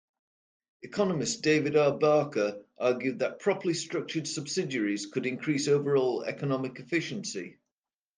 [0.81, 1.91] Economist David R.
[1.95, 7.59] Barker argued that properly structured subsidies could increase overall economic efficiency.